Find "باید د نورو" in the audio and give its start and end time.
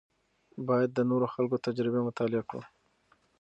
0.67-1.27